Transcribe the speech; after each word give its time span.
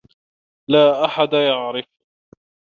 لا 0.67 1.05
أحد 1.05 1.33
يعرف. 1.33 1.85